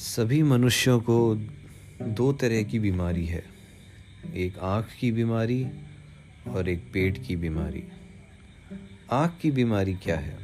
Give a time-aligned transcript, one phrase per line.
[0.00, 1.34] सभी मनुष्यों को
[2.02, 3.44] दो तरह की बीमारी है।
[4.34, 5.66] एक आँख की बीमारी
[6.48, 7.84] और एक पेट की बीमारी।
[9.12, 10.38] आँख की बीमारी क्या है?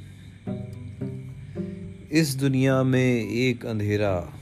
[2.12, 4.32] इस दुनिया में एक अंधेरा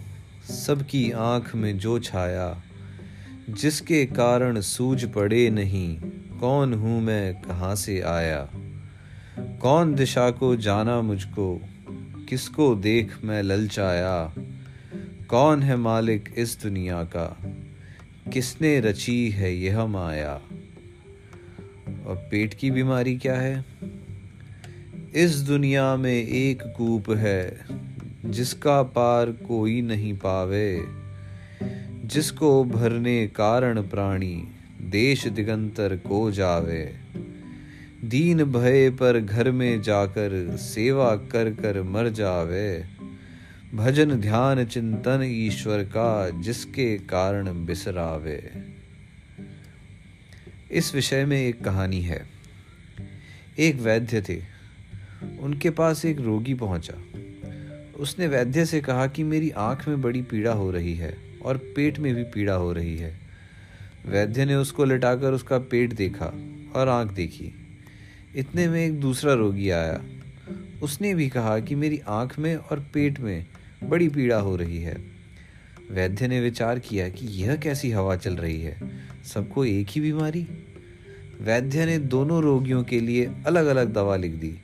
[0.50, 2.62] सबकी आँख में जो छाया,
[3.50, 6.00] जिसके कारण सूझ पड़े नहीं,
[6.40, 8.48] कौन हूँ मैं, कहाँ से आया?
[9.38, 11.60] कौन दिशा को जाना मुझको,
[12.28, 14.34] किसको देख मैं ललचाया?
[15.34, 17.40] कौन है मालिक इस दुनिया का?
[18.32, 20.34] किसने रची है यह माया?
[22.06, 23.64] और पेट की बीमारी क्या है?
[25.14, 27.66] इस दुनिया में एक कूप है,
[28.24, 30.84] जिसका पार कोई नहीं पावे।
[32.04, 34.48] जिसको भरने कारण प्राणी,
[34.82, 36.94] देश दिगंतर को जावे।
[38.04, 42.93] दीन भय पर घर में जाकर सेवा कर कर मर जावे।
[43.74, 48.52] भजन ध्यान चिंतन ईश्वर का जिसके कारण बिसरावे।
[50.70, 52.26] इस विषय में एक कहानी है।
[53.58, 54.42] एक वैद्य थे।
[55.40, 56.94] उनके पास एक रोगी पहुँचा।
[57.96, 61.98] उसने वैद्य से कहा कि मेरी आँख में बड़ी पीड़ा हो रही है और पेट
[61.98, 63.20] में भी पीड़ा हो रही है।
[64.06, 66.26] वैद्य ने उसको लिटाकर उसका पेट देखा
[66.76, 67.54] और आँख देखी।
[68.36, 70.04] इतने में एक दूसरा रोगी आया।
[70.82, 73.46] उसने भी कहा कि मेरी आँख में और पेट में
[73.84, 74.96] बड़ी पीड़ा हो रही है।
[75.90, 78.76] वैद्य ने विचार किया कि यह कैसी हवा चल रही है?
[79.24, 80.46] सबको एक ही बीमारी?
[81.40, 84.54] वैद्य ने दोनों रोगियों के लिए अलग अलग दवा लिख दी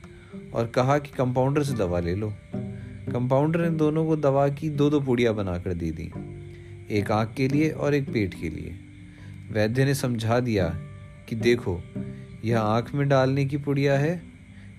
[0.53, 2.33] और कहा कि कंपाउंडर से दवा ले लो।
[3.11, 6.11] कंपाउंडर ने दोनों को दवा की दो दो पुड़िया बनाकर दे दी,
[6.89, 8.75] एक आँख के लिए और एक पेट के लिए।
[9.51, 10.67] वैद्य ने समझा दिया
[11.29, 11.81] कि देखो,
[12.45, 14.21] यह आँख में डालने की पुड़िया है,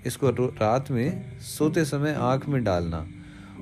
[0.06, 3.06] इसको रात में सोते समय आँख में डालना।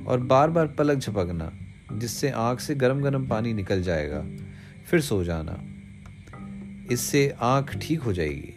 [0.06, 1.52] और बार बार पलक झपकना,
[1.92, 4.26] जिससे आँख से गर्म गर्म पानी निकल जाएगा।
[4.90, 5.64] फिर सो जाना।
[6.92, 8.54] इससे आँख ठीक हो जाएगी।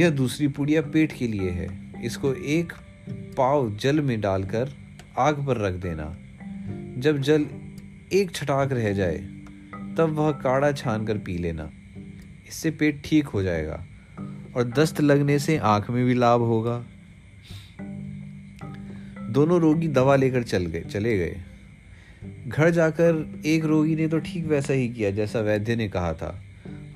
[0.00, 2.72] यह दूसरी पुड़िया पेट के लिए है। इसको एक
[3.12, 4.70] पाव जल में डालकर
[5.18, 6.16] आग पर रख देना।
[7.00, 7.46] जब जल
[8.12, 9.18] एक छटाक रह जाए,
[9.98, 11.70] तब वह काढ़ा छान कर पी लेना।
[12.48, 13.86] इससे पेट ठीक हो जाएगा
[14.56, 16.84] और दस्त लगने से आँख में भी लाभ होगा।
[19.36, 21.36] दोनों रोगी दवा लेकर चल गए, चले गए।
[22.48, 26.42] घर जाकर एक रोगी ने तो ठीक वैसा ही किया, जैसा वैद्य ने कहा था।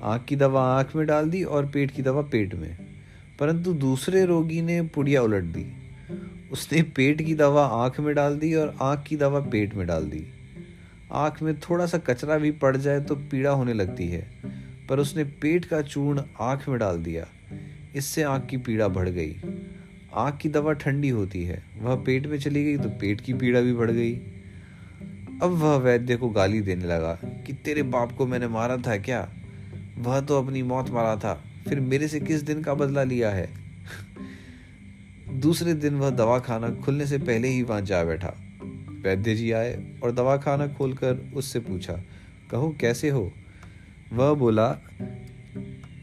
[0.03, 2.77] आँख की दवा आँख में डाल दी और पेट की दवा पेट में।
[3.39, 5.65] परंतु दूसरे रोगी ने पुड़िया उलट दी।
[6.51, 10.03] उसने पेट की दवा आँख में डाल दी और आँख की दवा पेट में डाल
[10.03, 10.25] दी।
[11.11, 14.27] आँख में थोड़ा सा कचरा भी पड़ जाए तो पीड़ा होने लगती है,
[14.89, 17.27] पर उसने पेट का चूर्ण आँख में डाल दिया।
[17.95, 19.35] इससे आँख की पीड़ा बढ़ गई।
[20.13, 23.61] आँख की दवा ठंडी होती है। वह पेट में चली गई तो पेट की पीड़ा
[23.61, 24.13] भी बढ़ गई।
[25.43, 27.13] अब वह वैद्य को गाली देने लगा
[27.47, 29.27] कि तेरे बाप को मैंने मारा था क्या?
[29.97, 31.33] वह तो अपनी मौत मारा था,
[31.69, 33.49] फिर मेरे से किस दिन का बदला लिया है?
[35.31, 38.33] दूसरे दिन वह दवा खाना खुलने से पहले ही वहाँ जा बैठा।
[39.03, 39.73] वैद्य जी आए
[40.03, 41.93] और दवा खाना खोलकर उससे पूछा,
[42.51, 43.31] कहो, कैसे हो?
[44.13, 44.67] वह बोला,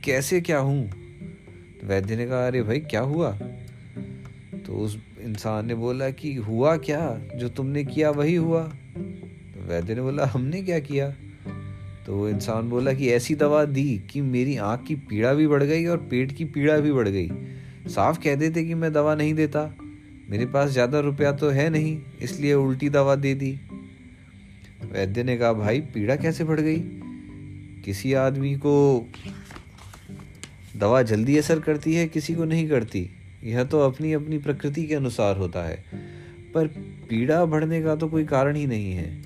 [0.04, 0.90] कैसे क्या हूँ?
[1.84, 3.38] वैद्य ने कहा, अरे भाई, क्या हुआ?
[4.68, 7.20] तो उस इंसान ने बोला कि हुआ क्या?
[7.36, 11.10] जो तुमने किया वही हुआ। तो वैद्य ने बोला, हमने क्या किया?
[12.06, 15.62] तो वो इंसान बोला कि ऐसी दवा दी कि मेरी आँख की पीड़ा भी बढ़
[15.62, 17.30] गई और पेट की पीड़ा भी बढ़ गई।
[17.86, 19.74] साफ़ कह देते कि मैं दवा नहीं देता।
[20.30, 23.60] मेरे पास ज़्यादा रुपया तो है नहीं, इसलिए उल्टी दवा दे दी।
[24.92, 26.80] वैद्य ने कहा, भाई, पीड़ा कैसे बढ़ गई?
[27.84, 29.06] किसी आदमी को
[30.76, 33.10] दवा जल्दी असर करती है, किसी को नहीं करती।
[33.48, 35.84] यह तो अपनी अपनी प्रकृति के अनुसार होता है।
[36.54, 36.66] पर
[37.08, 39.22] पीड़ा बढ़ने का तो कोई कारण ही नहीं है।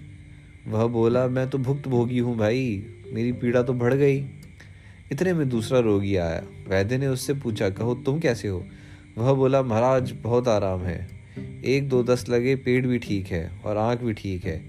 [0.69, 4.27] वह बोला, मैं तो भुक्त भोगी हूँ भाई, मेरी पीड़ा तो बढ़ गई।
[5.13, 8.67] इतने में दूसरा रोगी आया। वैद्य ने उससे पूछा, कहो, तुम कैसे हो?
[9.19, 11.09] वह बोला, महाराज, बहुत आराम है।
[11.65, 14.63] एक दो दस लगे, पेट भी ठीक है और आँख भी ठीक है।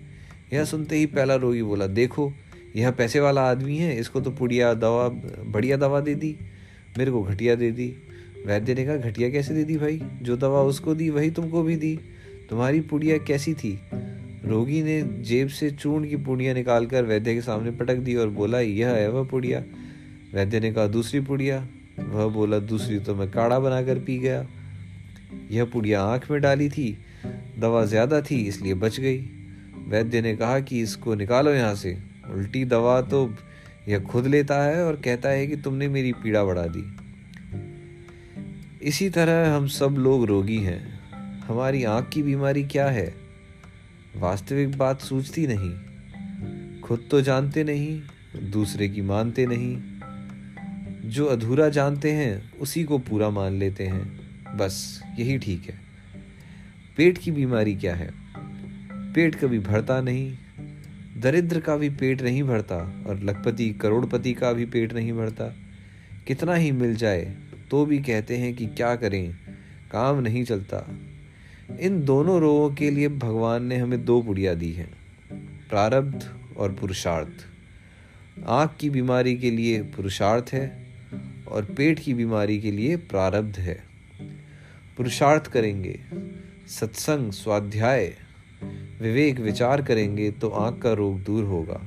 [0.53, 2.33] यह सुनते ही पहला रोगी बोला, देखो,
[2.75, 5.09] यह पैसे वाला आदमी है, इसको तो पुड़िया दवा,
[5.43, 6.37] बढ़िया दवा दे दी,
[6.97, 7.95] मेरे को घटिया दे दी।
[8.45, 10.01] वैद्य ने कहा, घटिया कैसे दे दी भाई?
[10.21, 11.99] जो दवा उसको दी, वही तुमको भी दी।
[12.49, 13.79] तुम्हारी पुड़िया कैसी थी?
[14.45, 18.59] रोगी ने जेब से चूर्ण की पुड़िया निकालकर वैद्य के सामने पटक दी और बोला,
[18.59, 19.63] यह है वह पुड़िया।
[20.33, 21.67] वैद्य ने कहा, दूसरी पुड़िया?
[21.99, 24.47] वह बोला, दूसरी तो मैं काढ़ा बनाकर पी गया।
[25.51, 26.97] यह पुड़िया आँख में डाली थी,
[27.59, 29.17] दवा ज़्यादा थी, इसलिए बच गई।
[29.87, 31.97] वैद्य ने कहा कि, इसको निकालो यहाँ से।
[32.31, 33.33] उल्टी दवा तो
[33.87, 37.02] यह खुद लेता है और कहता है कि तुमने मेरी पीड़ा बढ़ा दी।
[38.83, 40.99] इसी तरह हम सब लोग रोगी हैं।
[41.39, 43.15] हमारी आँख की बीमारी क्या है?
[44.15, 45.71] वास्तविक बात सूझती नहीं।
[46.81, 48.01] खुद तो जानते नहीं,
[48.51, 49.81] दूसरे की मानते नहीं।
[51.09, 54.19] जो अधूरा जानते हैं, उसी को पूरा मान लेते हैं।
[54.57, 55.79] बस, यही ठीक है।
[56.97, 58.11] पेट की बीमारी क्या है?
[58.91, 60.37] पेट कभी भरता नहीं।
[61.17, 65.55] दरिद्र का भी पेट नहीं भरता और लखपति, करोड़पति का भी पेट नहीं भरता।
[66.27, 67.35] कितना ही मिल जाए
[67.71, 69.33] तो भी कहते हैं कि क्या करें?
[69.91, 70.87] काम नहीं चलता।
[71.79, 74.91] इन दोनों रोगों के लिए भगवान ने हमें दो पुड़िया दी हैं,
[75.69, 77.45] प्रारब्ध और पुरुषार्थ।
[78.47, 80.87] आँख की बीमारी के लिए पुरुषार्थ है
[81.47, 83.83] और पेट की बीमारी के लिए प्रारब्ध है।
[84.97, 85.99] पुरुषार्थ करेंगे,
[86.67, 88.13] सत्संग, स्वाध्याय,
[89.01, 91.81] विवेक विचार करेंगे तो आँख का रोग दूर होगा।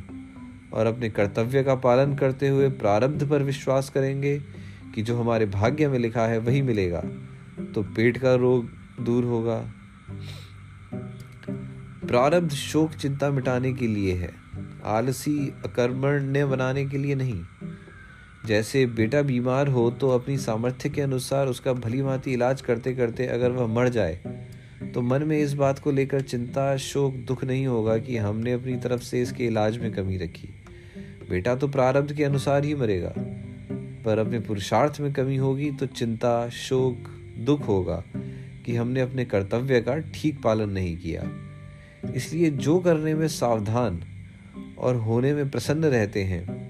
[0.73, 4.41] और अपने कर्तव्य का पालन करते हुए प्रारब्ध पर विश्वास करेंगे
[4.95, 7.01] कि जो हमारे भाग्य में लिखा है वही मिलेगा
[7.75, 8.69] तो पेट का रोग
[9.01, 9.59] दूर होगा।
[12.07, 14.31] प्रारब्ध शोक चिंता मिटाने के लिए है,
[14.87, 17.43] आलसी अकर्मण्य बनाने के लिए नहीं।
[18.47, 23.27] जैसे बेटा बीमार हो तो अपनी सामर्थ्य के अनुसार उसका भली भांति इलाज करते करते
[23.27, 24.21] अगर वह मर जाए
[24.95, 28.77] तो मन में इस बात को लेकर चिंता, शोक, दुख नहीं होगा कि हमने अपनी
[28.77, 30.49] तरफ़ से इसके इलाज में कमी रखी।
[31.31, 33.13] बेटा तो प्रारब्ध के अनुसार ही मरेगा।
[34.07, 37.09] पर अपने पुरुषार्थ में कमी होगी तो चिंता, शोक,
[37.39, 38.05] दुख होगा
[38.67, 41.31] कि हमने अपने कर्तव्य का ठीक पालन नहीं किया।
[42.15, 44.03] इसलिए जो करने में सावधान
[44.79, 46.67] और होने में प्रसन्न रहते हैं,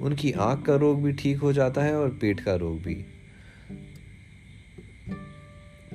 [0.00, 2.94] उनकी आँख का रोग भी ठीक हो जाता है और पेट का रोग भी।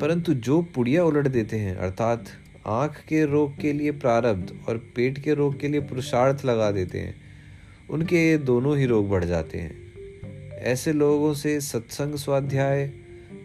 [0.01, 2.25] परंतु जो पुड़िया उलट देते हैं, अर्थात
[2.67, 6.99] आँख के रोग के लिए प्रारब्ध और पेट के रोग के लिए पुरुषार्थ लगा देते
[6.99, 7.15] हैं,
[7.89, 9.86] उनके दोनों ही रोग बढ़ जाते हैं।
[10.57, 12.91] ऐसे लोगों से सत्संग, स्वाध्याय,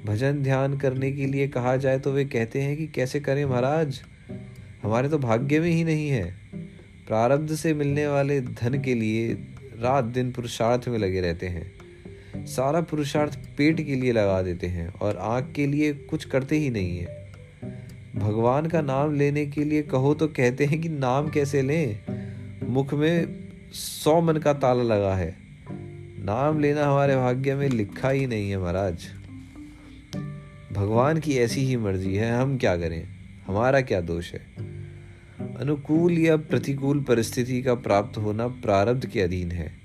[0.06, 4.02] भजन ध्यान करने के लिए कहा जाए तो वे कहते हैं कि कैसे करें महाराज?
[4.82, 6.34] हमारे तो भाग्य में ही नहीं है।
[7.06, 9.34] प्रारब्ध से मिलने वाले धन के लिए
[9.80, 11.72] रात दिन पुरुषार्थ में लगे रहते हैं।
[12.46, 16.70] सारा पुरुषार्थ पेट के लिए लगा देते हैं और आँख के लिए कुछ करते ही
[16.70, 17.32] नहीं है।
[18.16, 22.00] भगवान का नाम लेने के लिए कहो तो कहते हैं कि नाम कैसे लें?
[22.68, 23.34] मुख में
[23.72, 25.41] सौ मन का ताला लगा है।
[26.24, 29.04] नाम लेना हमारे भाग्य में लिखा ही नहीं है महाराज।
[30.72, 33.08] भगवान की ऐसी ही मर्ज़ी है, हम क्या करें?
[33.46, 34.40] हमारा क्या दोष है?
[35.56, 39.80] अनुकूल या प्रतिकूल परिस्थिति का प्राप्त होना प्रारब्ध के अधीन है,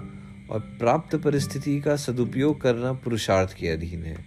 [0.52, 4.26] और प्राप्त परिस्थिति का सदुपयोग करना पुरुषार्थ के अधीन है।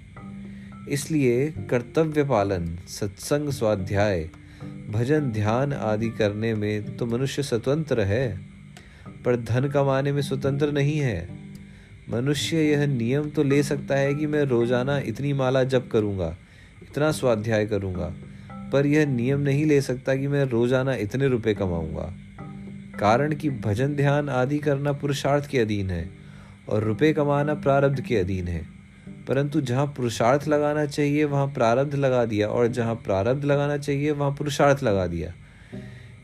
[0.89, 4.31] इसलिए कर्तव्य पालन, सत्संग स्वाध्याय,
[4.91, 8.41] भजन, ध्यान आदि करने में तो मनुष्य स्वतंत्र है,
[9.25, 11.40] पर धन कमाने में स्वतंत्र नहीं है।
[12.11, 16.37] मनुष्य यह नियम तो ले सकता है कि मैं रोज़ाना इतनी माला जप करूँगा,
[16.83, 18.13] इतना स्वाध्याय करूँगा,
[18.73, 22.13] पर यह नियम नहीं ले सकता कि मैं रोज़ाना इतने रुपए कमाऊँगा।
[22.99, 26.09] कारण कि भजन ध्यान आदि करना पुरुषार्थ के अधीन है
[26.69, 28.67] और रुपए कमाना प्रारब्ध के अधीन है।
[29.29, 34.31] परंतु जहाँ पुरुषार्थ लगाना चाहिए, वहाँ प्रारब्ध लगा दिया और जहाँ प्रारब्ध लगाना चाहिए, वहाँ
[34.31, 35.33] पुरुषार्थ लगा दिया।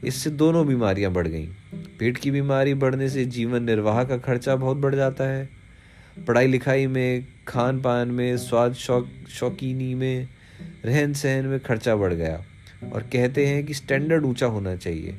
[0.04, 1.46] इससे दोनों बीमारियाँ बढ़ गईं।
[1.98, 5.55] पेट की बीमारी बढ़ने से जीवन निर्वाह का खर्चा बहुत बढ़ जाता है।
[6.28, 10.28] पढ़ाई लिखाई में खान पान में, स्वाद शौक, शौकीनी में
[10.85, 12.42] रहन सहन में खर्चा बढ़ गया।
[12.92, 15.14] और कहते हैं कि स्टैंडर्ड ऊँचा होना चाहिए।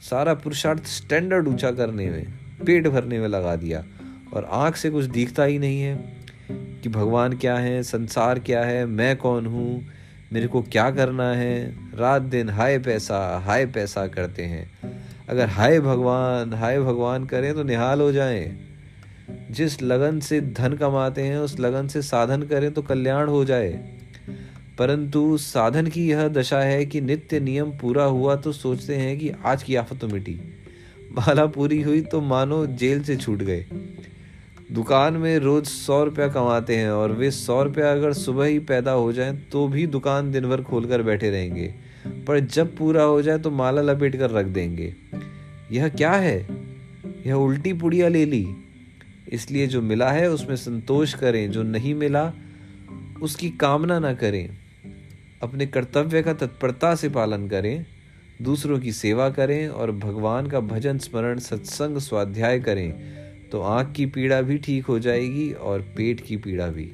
[0.00, 2.26] सारा पुरुषार्थ स्टैंडर्ड ऊँचा करने में,
[2.66, 3.84] पेट भरने में लगा दिया।
[4.32, 6.16] और आँख से कुछ दिखता ही नहीं है
[6.50, 9.86] कि भगवान क्या है, संसार क्या है, मैं कौन हूँ,
[10.32, 14.70] मेरे को क्या करना है। रात दिन हाय पैसा हाय पैसा करते हैं।
[15.28, 18.69] अगर हाय भगवान हाय भगवान करें तो निहाल हो जाएँ।
[19.50, 23.96] जिस लगन से धन कमाते हैं, उस लगन से साधन करें तो कल्याण हो जाए।
[24.78, 29.32] परंतु साधन की यह दशा है कि नित्य नियम पूरा हुआ तो सोचते हैं कि
[29.44, 30.40] आज की आफत तो मिटी।
[31.12, 33.66] माला पूरी हुई तो मानो जेल से छूट गए।
[34.72, 38.92] दुकान में रोज सौ रुपया कमाते हैं और वे सौ रुपया अगर सुबह ही पैदा
[38.92, 41.74] हो जाए तो भी दुकान दिन भर खोल कर बैठे रहेंगे।
[42.06, 44.94] पर जब पूरा हो जाए तो माला लपेट कर रख देंगे।
[45.72, 46.46] यह क्या है?
[47.26, 48.46] यह उल्टी पुड़िया ले ली।
[49.30, 52.32] इसलिए जो मिला है, उसमें संतोष करें। जो नहीं मिला,
[53.22, 54.50] उसकी कामना ना करें।
[55.42, 57.86] अपने कर्तव्य का तत्परता से पालन करें,
[58.42, 63.20] दूसरों की सेवा करें और भगवान का भजन, स्मरण, सत्संग, स्वाध्याय करें
[63.52, 66.90] तो आँख की पीड़ा भी ठीक हो जाएगी और पेट की पीड़ा भी।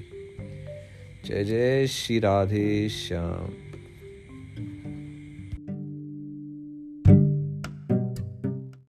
[1.24, 3.65] जय जय श्री राधे श्याम।